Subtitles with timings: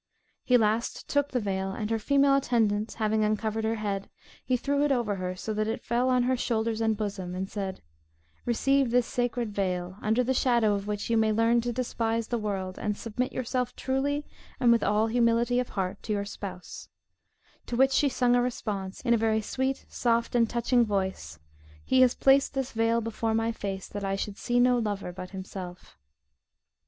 [0.43, 4.09] He last took the veil, and her female attendants having uncovered her head,
[4.43, 7.47] he threw it over her, so that it fell on her shoulders and bosom, and
[7.47, 7.83] said,
[8.43, 12.39] "Receive this sacred veil, under the shadow of which you may learn to despise the
[12.39, 14.25] world, and submit yourself truly,
[14.59, 16.89] and with all humility of heart, to your Spouse;"
[17.67, 21.37] to which she sung a response, in a very sweet, soft, and touching voice:
[21.85, 25.29] "He has placed this veil before my face that I should see no lover but
[25.29, 25.95] himself."